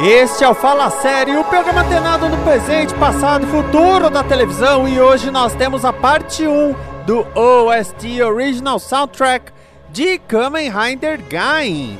[0.00, 4.88] Este é o Fala Série, o programa antenado no presente, passado e futuro da televisão.
[4.88, 6.74] E hoje nós temos a parte 1
[7.06, 9.52] do OST Original Soundtrack
[9.90, 11.96] de Kamen Rider Gain.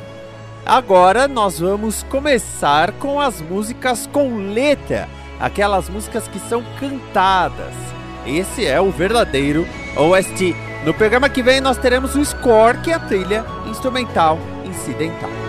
[0.67, 5.09] Agora nós vamos começar com as músicas com letra,
[5.39, 7.75] aquelas músicas que são cantadas.
[8.27, 10.57] Esse é o verdadeiro OST.
[10.85, 15.44] No programa que vem nós teremos o score, que é a trilha instrumental incidental.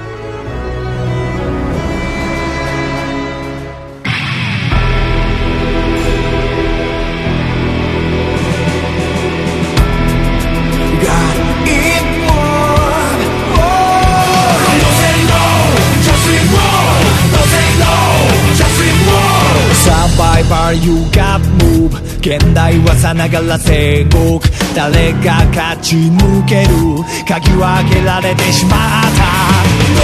[22.26, 24.42] 現代はさながら戦国
[24.74, 26.74] 誰が勝ち抜ける
[27.22, 29.30] 鍵は開けられてしまった。
[29.86, 30.02] ど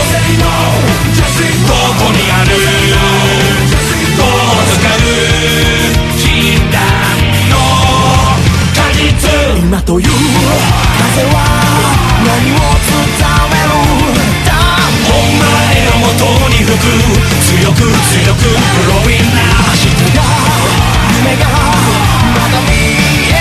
[1.98, 2.54] こにある
[4.14, 4.30] どう
[4.70, 5.10] 使う
[6.22, 6.78] 禁断
[7.50, 7.58] の
[8.70, 9.02] 果実
[9.66, 11.42] 今という風は
[12.22, 13.18] 何を伝
[13.50, 13.74] める。
[15.10, 16.22] お前の元
[16.54, 16.86] に吹く
[17.50, 19.42] 強く強くブローインな
[19.74, 20.22] 明日が
[21.22, 22.74] 夢がまだ見
[23.30, 23.34] え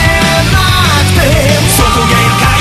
[0.52, 0.60] な
[1.02, 1.20] くて
[1.66, 2.59] そこ限界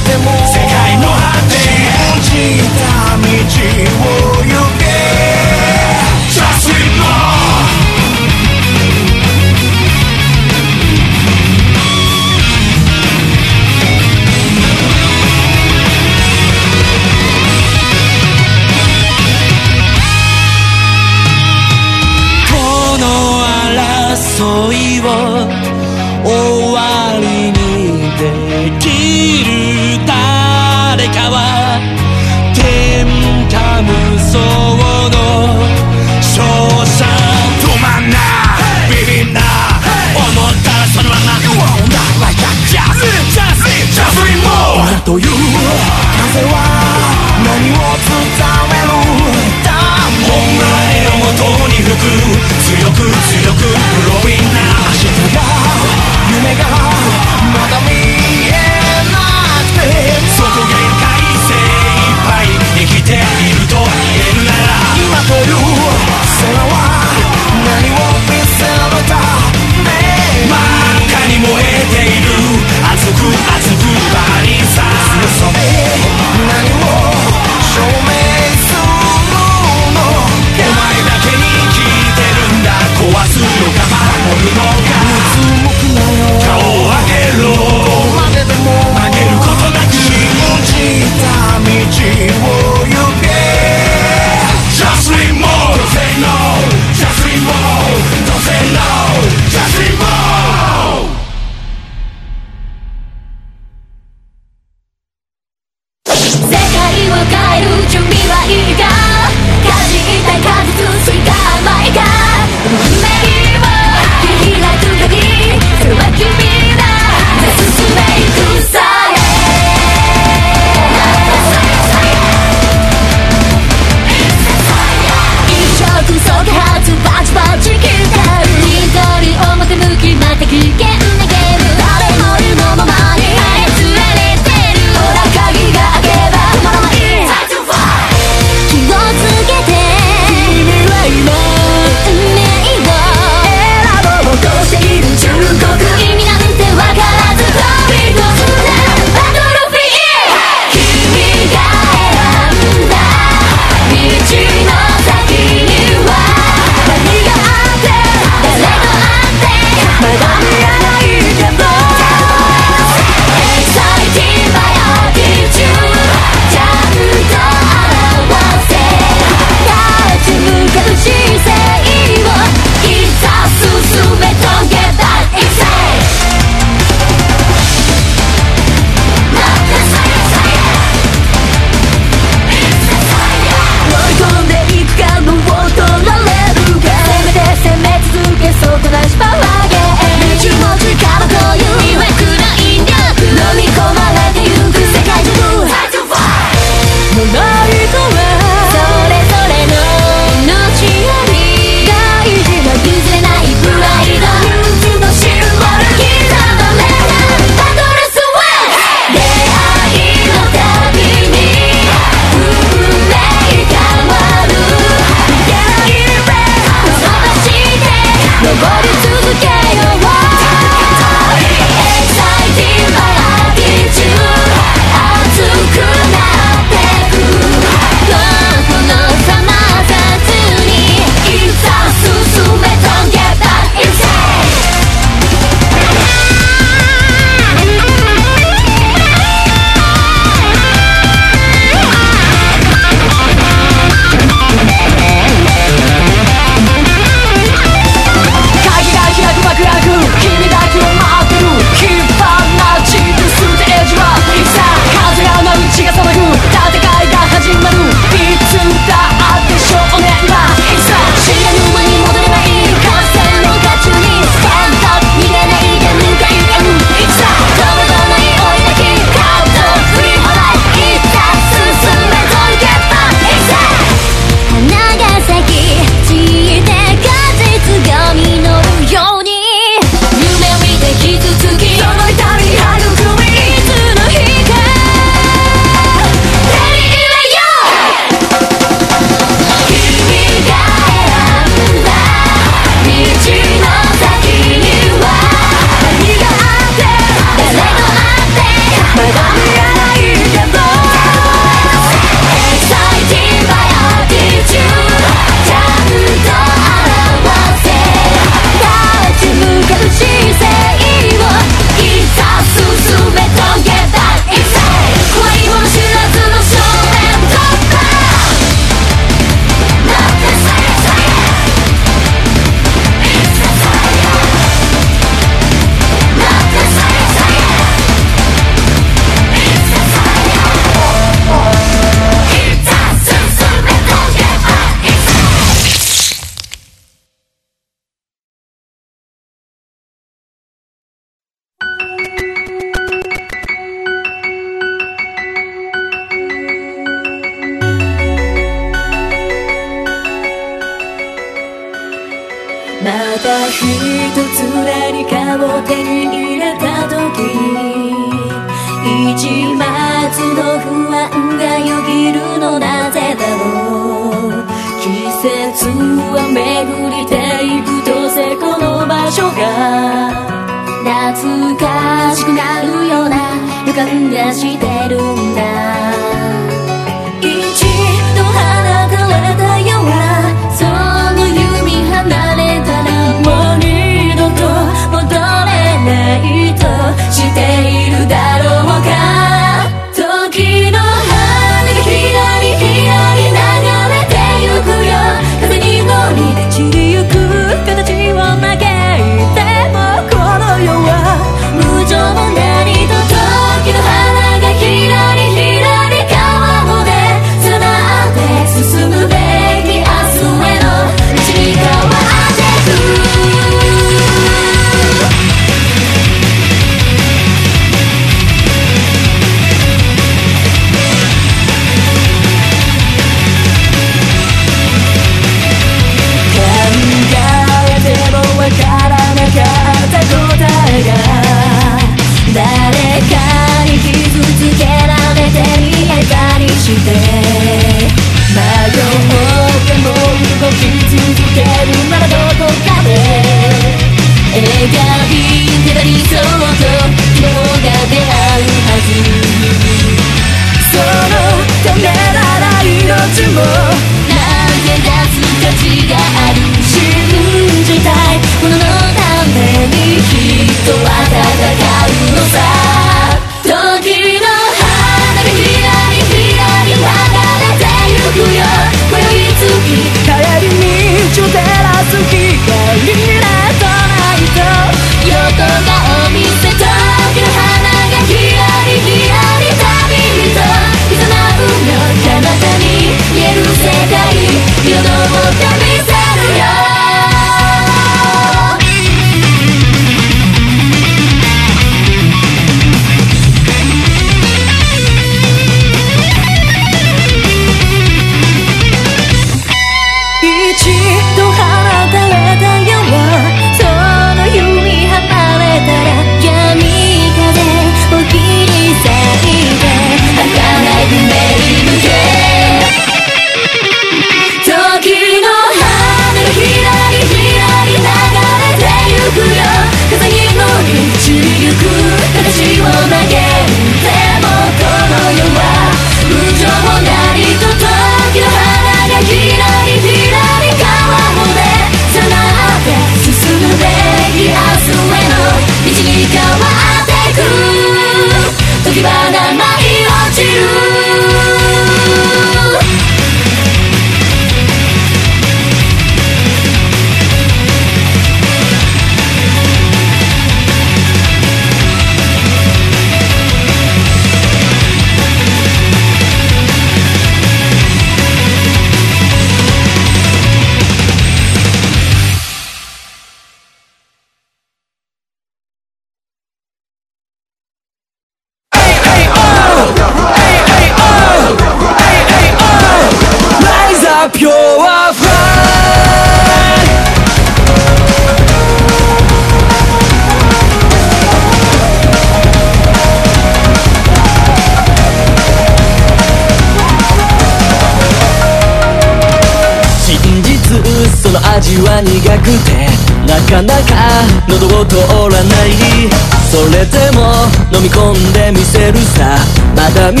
[599.94, 600.00] 道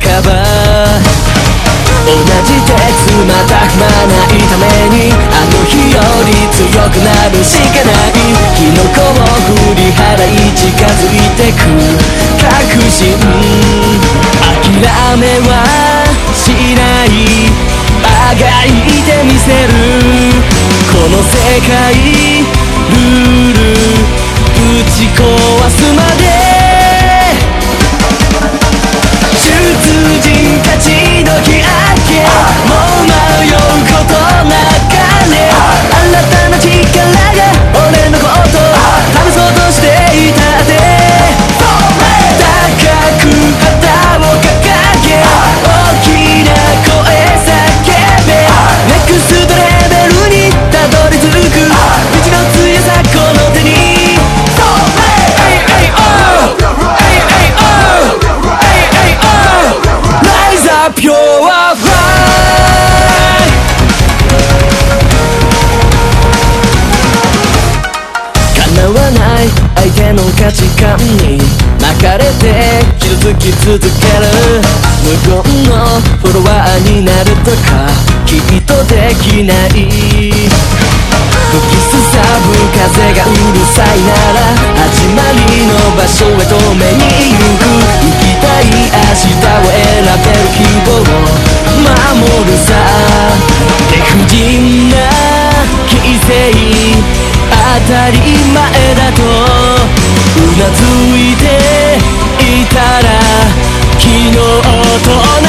[0.00, 0.47] 半ば
[77.48, 77.88] だか
[78.26, 80.44] きっとできない吹
[81.64, 84.52] きすさぶ風がうるさいなら
[84.84, 87.64] 始まりの場所へと目に行く。
[88.04, 91.08] 行きたい明日を選べる希望を
[91.80, 92.68] 守るさ。
[93.92, 94.94] 理不尽な
[95.88, 96.28] 規制
[97.50, 97.56] 当
[97.88, 98.20] たり
[98.52, 98.60] 前
[98.94, 99.22] だと
[100.36, 100.84] うなず
[101.16, 101.42] いて
[102.44, 103.08] いたら
[103.98, 105.47] 昨日と同じ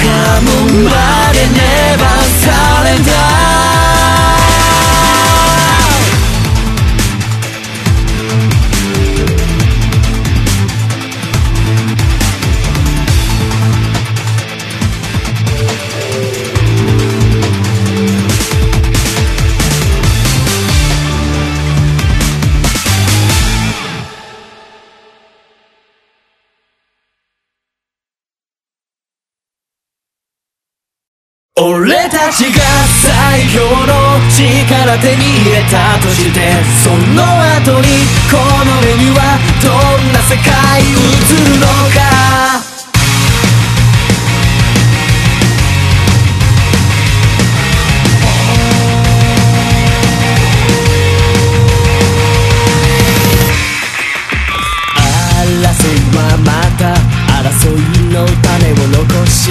[0.00, 3.39] come 말해 내방 설렌다.
[32.10, 32.58] たちが
[33.06, 36.40] 最強の力手に入れたとして
[36.82, 37.86] その後に
[38.28, 42.00] この目にはどんな世界映るのか？
[55.42, 56.82] 争いはまた
[57.42, 57.78] 争い
[58.12, 59.50] の種を残し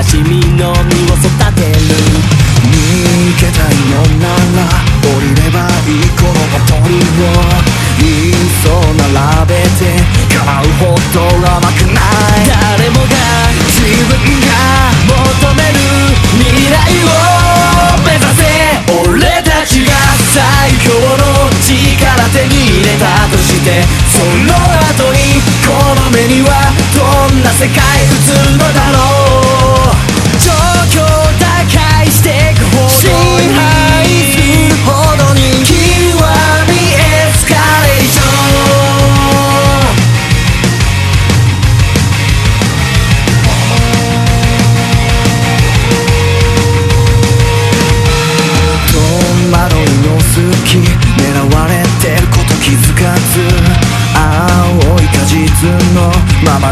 [0.00, 1.76] 悲しみの実を育てる
[2.64, 2.72] 逃
[3.36, 4.72] げたいのなら
[5.04, 6.88] 降りればいいこのバトンを
[8.00, 8.34] いっ
[8.64, 9.92] そ並べて
[10.32, 13.12] 買うほど甘くない誰もが
[13.76, 14.56] 自分が
[15.04, 15.76] 求める
[16.40, 17.12] 未来を
[18.00, 18.48] 目指せ。
[19.04, 19.92] 俺たちが
[20.32, 24.56] 最強の力手に入れたとしてその
[24.88, 29.79] 後にこの目にはどんな世界映るのだろう。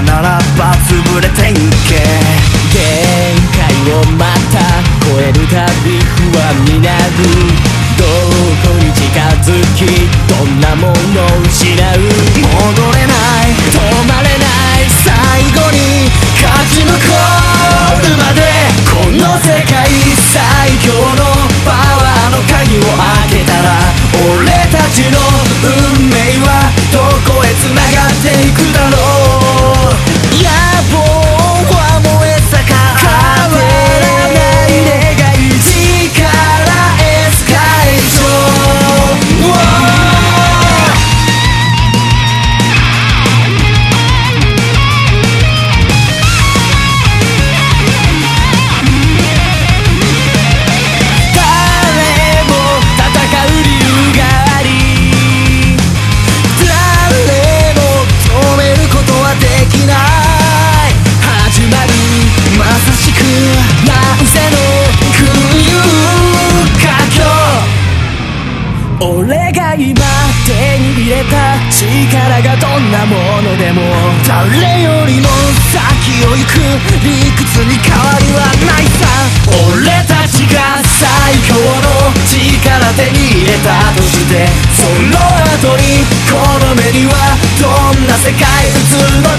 [0.03, 1.59] ならば潰れて行
[1.89, 1.99] け。
[2.73, 2.79] 限
[3.57, 4.59] 界をまた
[5.07, 7.58] 超えるたび不安になる。
[85.61, 88.79] この目にはどんな世界映
[89.11, 89.38] るの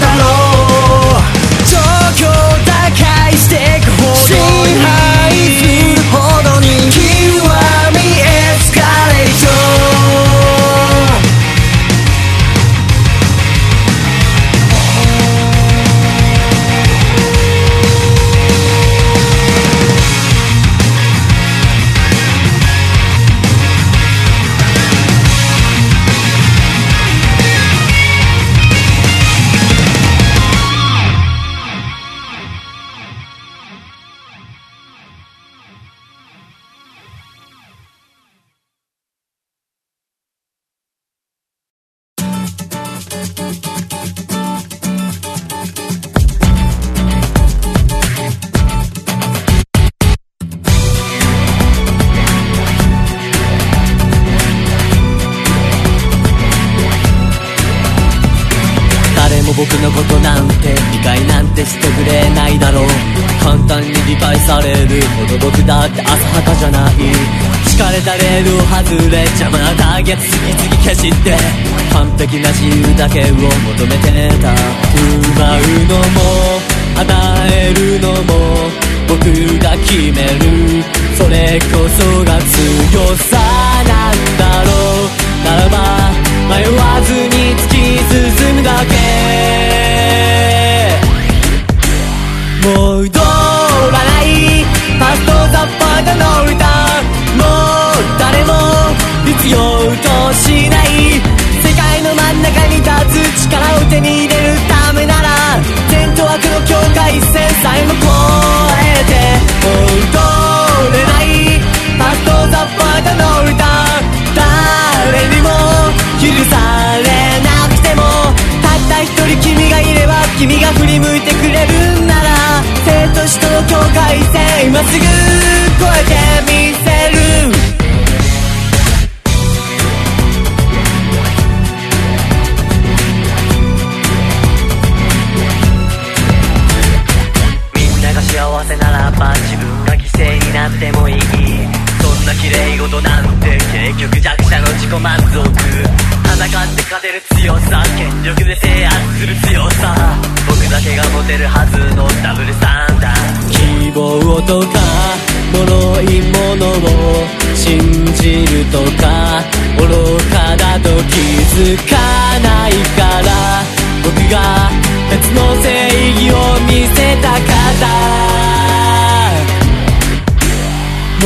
[161.76, 161.96] か
[162.42, 163.62] ないから
[164.02, 164.70] 僕が
[165.10, 165.68] 別の正
[166.14, 166.34] 義を
[166.66, 167.42] 見せたかっ
[167.80, 167.84] た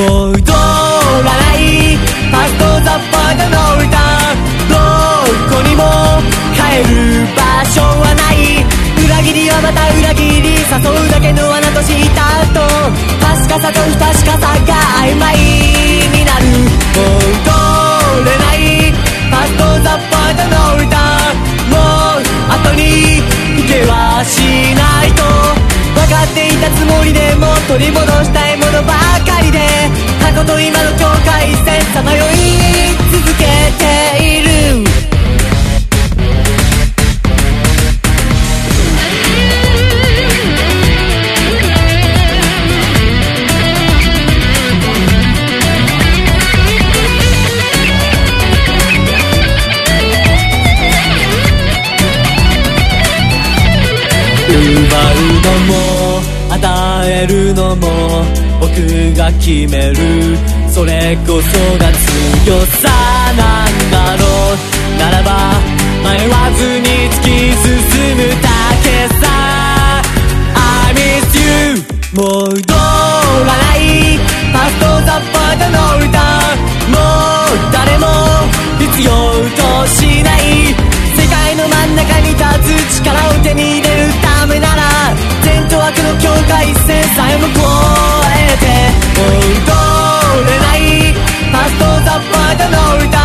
[0.01, 0.57] もう通ら
[1.23, 1.97] ない。
[1.97, 3.95] ファストザパートの歌
[4.69, 4.75] ど
[5.55, 5.81] こにも
[6.53, 6.59] 帰
[6.91, 6.93] る
[7.37, 8.35] 場所はない。
[9.05, 12.61] 裏切りはまた裏切り誘うだけの穴とした後
[13.21, 15.37] 確かさと不確かさが曖昧
[16.13, 16.45] になる。
[16.97, 17.07] も
[17.61, 17.64] う
[27.05, 28.95] りでも取り戻したいものば
[29.27, 29.59] かりで
[30.21, 33.45] 過去と今の境界線さまよい続け
[34.19, 34.44] ている。
[59.45, 60.39] 決める。
[60.71, 62.89] それこそが強さ
[63.37, 64.99] なんだろう。
[64.99, 65.61] ならば
[66.03, 68.49] 迷わずに突き進むだ
[68.83, 68.87] け
[69.21, 70.01] さ。
[70.55, 71.77] I miss you
[72.15, 74.17] もう通らない。
[74.17, 75.77] ファストザパートの
[76.07, 76.17] 歌。
[76.89, 76.97] も
[77.53, 78.07] う誰も
[78.79, 80.73] 必要としない。
[81.21, 84.83] 世界の真ん中に立つ力を手に入れるためなら。
[85.43, 88.04] 善と悪の境界線さえも越
[92.57, 93.19] たの歌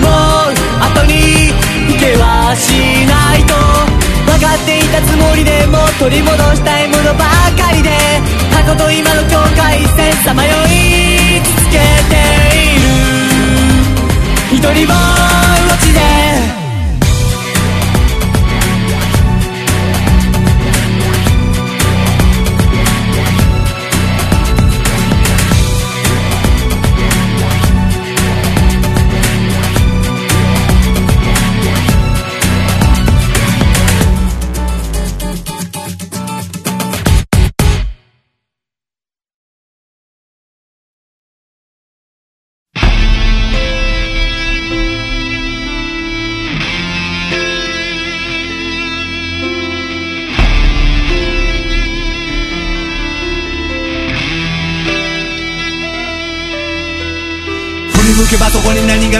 [0.00, 1.52] もう後に
[1.88, 3.54] 行けはしないと
[4.24, 7.24] 分かっていたつもりでも取り戻したいものば
[7.56, 7.90] かりで
[8.52, 12.16] 過去と今の境界線さまよい続けて
[12.56, 12.88] いる
[14.56, 15.83] 一人ぼっち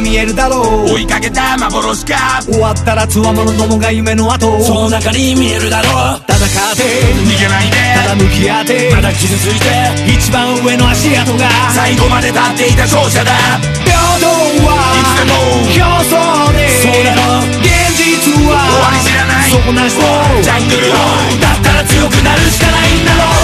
[0.04, 0.92] 見えるだろう。
[0.92, 2.42] 追いかけた幻か。
[2.44, 4.60] 終わったらつわものどもが夢の後。
[4.60, 6.20] その中に見えるだろう。
[6.28, 6.84] 戦って。
[7.24, 7.76] 逃げないで。
[7.96, 8.92] ただ向き合って。
[8.94, 10.12] まだ傷ついて。
[10.12, 11.48] 一番上の足跡が。
[11.72, 13.32] 最後まで立っていた勝者だ。
[13.80, 14.28] 平等
[14.68, 15.40] はいつでも。
[15.72, 16.68] 競争で。
[16.84, 19.50] そうだろ現実は終わり知らない。
[19.50, 21.00] 底なしのジャングルを。
[21.40, 23.43] だったら強くなるしかないんだろう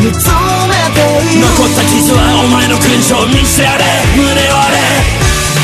[0.00, 3.84] 見つめている残った傷はお前の勲章見せられ
[4.16, 4.80] 胸を張れ。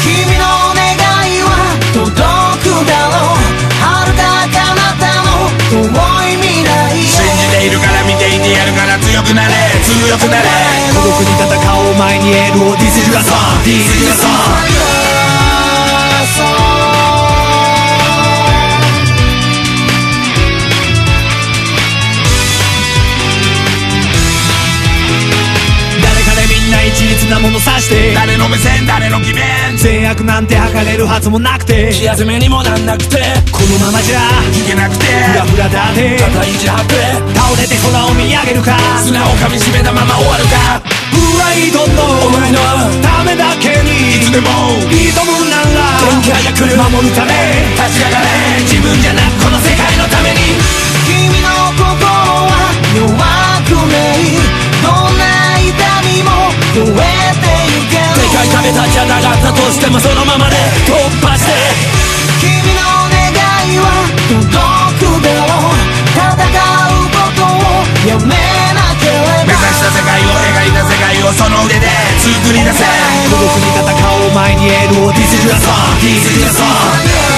[0.04, 0.44] 君の
[0.76, 0.92] 願
[1.24, 3.40] いは届くだろう。
[3.80, 5.88] 遥か彼方の遠
[6.28, 9.56] い未来信じているから見ていてやるから強くなれ。
[9.80, 10.52] 強くなれ。
[10.92, 12.76] 孤独に戦おう前にエールを。
[12.76, 15.15] This is your song This is your song 誰
[27.28, 28.14] なものさして。
[28.14, 29.42] 誰の目線誰の決め
[29.76, 31.90] 善悪なんて測れるはずもなくて。
[31.92, 33.18] 気休めにもなんなくて。
[33.50, 34.20] このままじゃ
[34.54, 35.06] いけなくて。
[35.06, 36.94] フラフラだって肩意地張って。
[37.34, 38.78] 倒れて空を見上げるか。
[39.02, 40.80] 砂を噛みしめたまま終わるか。
[41.10, 42.58] プライドのお前の
[43.02, 44.16] ためだけに。
[44.16, 44.78] いつでも。
[44.86, 45.98] 挑むなら。
[46.06, 47.34] 元気早く守るため。
[47.74, 48.05] 立ち
[59.72, 60.94] してもそのままで突
[61.26, 61.52] 破して
[62.40, 63.34] 君の願
[63.66, 64.46] いは届
[65.02, 65.82] くだろう
[66.14, 68.30] 戦うことをやめ
[68.74, 72.84] なければ目指した世界を描いた世界をその腕で作り出せ。
[73.30, 77.35] 孤独に戦おう前にエールを This is your song This is your song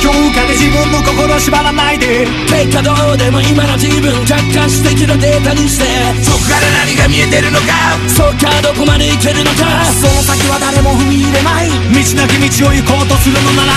[0.00, 2.26] 評価で自分の心縛らないで。
[2.48, 5.84] 結果どうでも今の自分客観視的なデータにして。
[6.24, 8.00] そこから何が見えてるのか。
[8.08, 9.84] そっかどこまで行けるのか。
[10.00, 11.68] その先は誰も踏み入れない。
[11.68, 13.72] 道なき道を行こうとするのなら。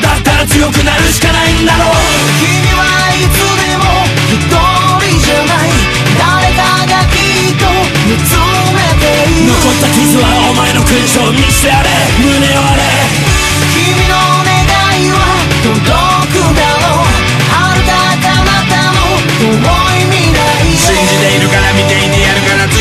[0.00, 1.92] だったら強くなるしかないんだろう。
[2.40, 3.84] 君はいつでも
[4.32, 5.76] 一人じゃない。
[6.16, 7.68] 誰かがきっと
[8.08, 8.32] 見つ
[8.72, 9.52] めている。
[9.52, 12.82] 残った傷はお前の勲章見せてやれ胸を張れ
[13.72, 14.16] 君の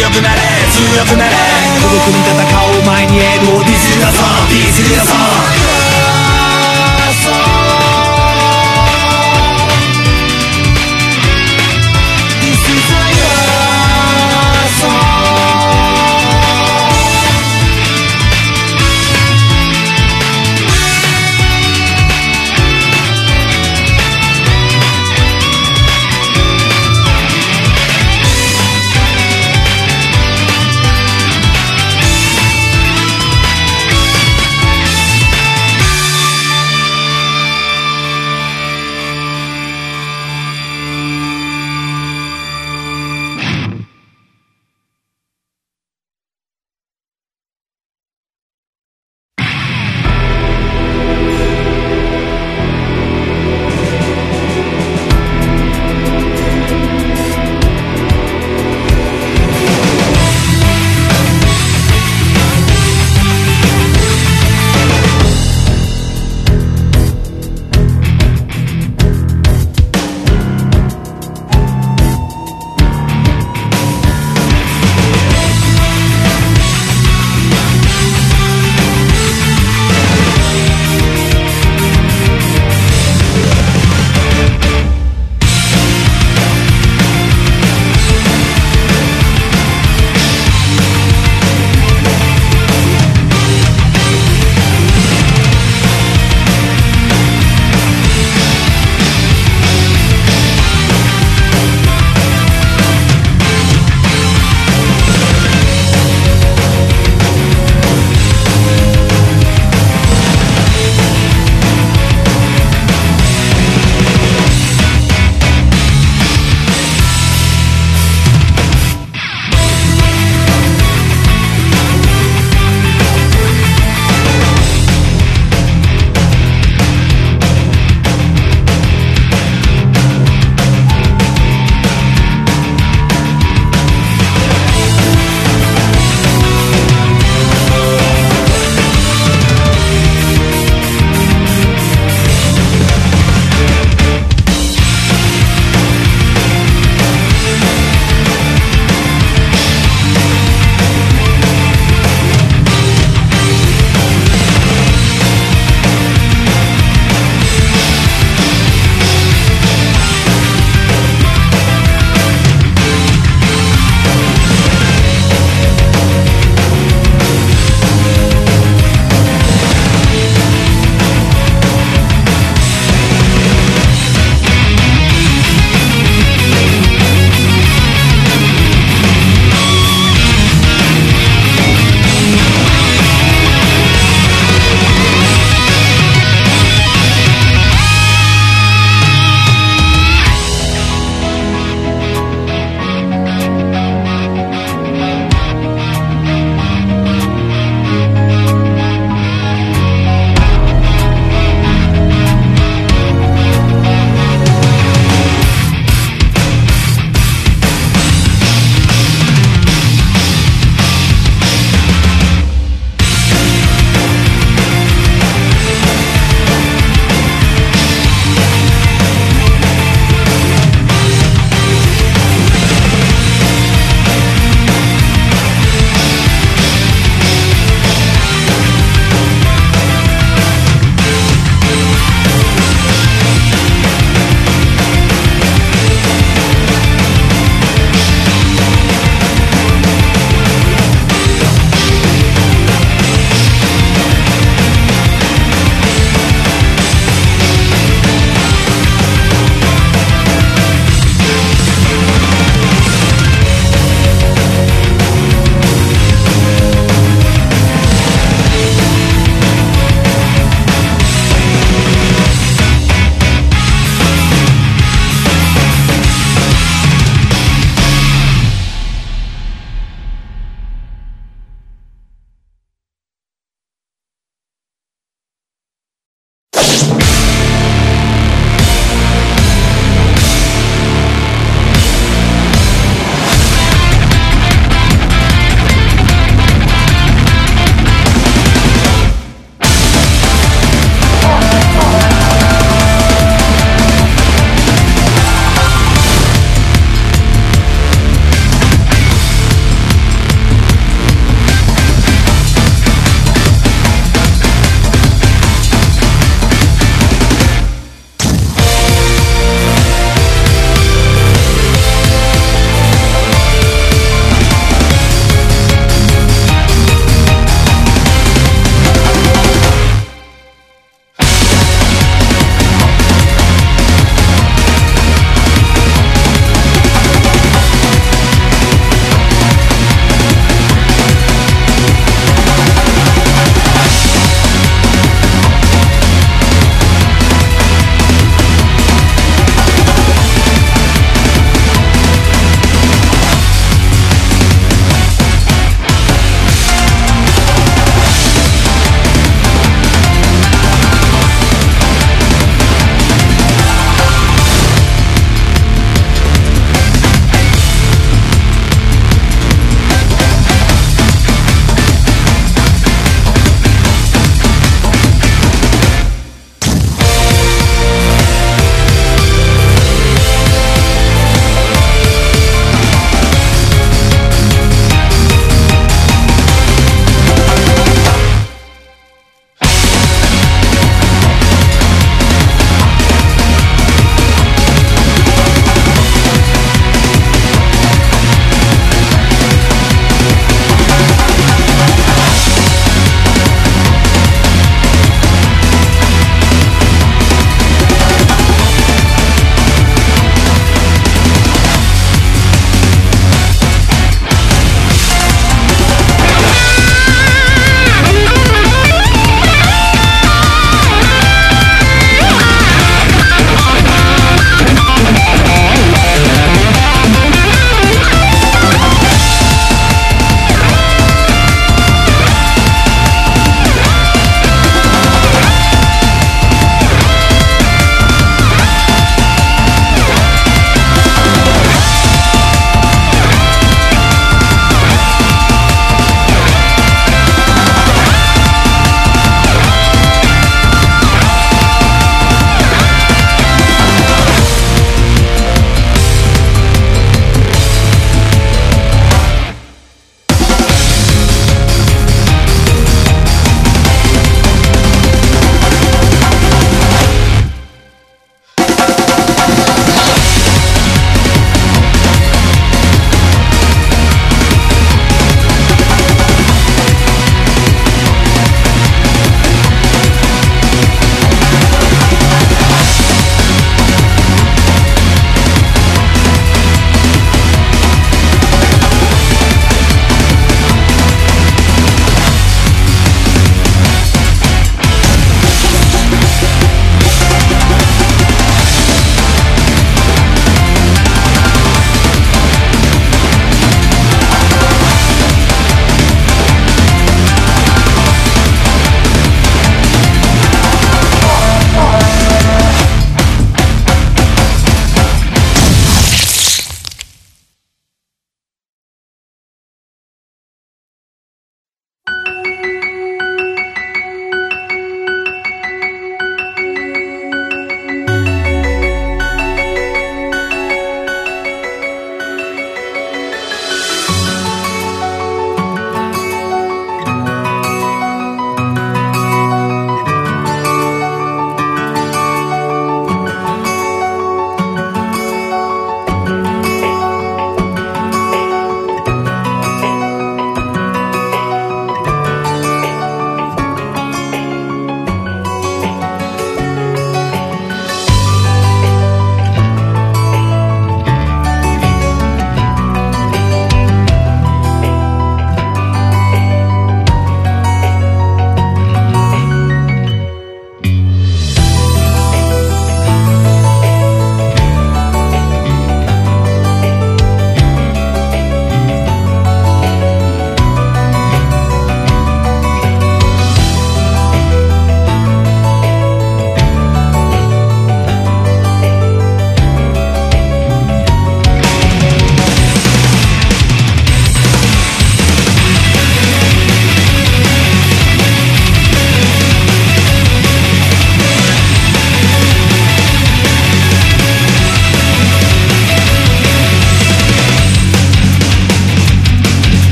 [0.00, 0.40] 強くなれ
[0.72, 1.36] 強くなれ。
[1.82, 2.32] 孤独に戦
[2.64, 5.89] おう前にエールをディスリアソンディスリアソン